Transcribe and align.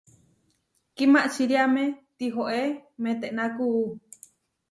Kimačiriáme 0.95 1.83
tihoé 2.17 2.63
metená 3.03 3.45
kuú. 3.55 3.83